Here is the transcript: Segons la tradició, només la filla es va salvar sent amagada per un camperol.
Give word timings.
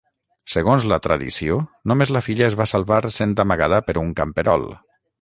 Segons 0.53 0.87
la 0.91 0.97
tradició, 1.07 1.59
només 1.93 2.13
la 2.17 2.23
filla 2.31 2.47
es 2.49 2.59
va 2.63 2.69
salvar 2.75 3.01
sent 3.21 3.39
amagada 3.47 3.85
per 3.91 4.01
un 4.07 4.19
camperol. 4.23 4.71